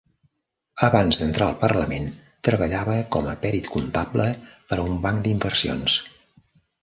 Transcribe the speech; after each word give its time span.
Abans 0.85 1.19
d'entrar 1.23 1.49
al 1.51 1.57
Parlament, 1.63 2.07
treballava 2.47 2.95
com 3.15 3.29
a 3.33 3.35
pèrit 3.45 3.69
comptable 3.75 4.27
per 4.71 4.79
a 4.79 4.87
un 4.93 4.99
banc 5.07 5.23
d'inversions. 5.27 5.99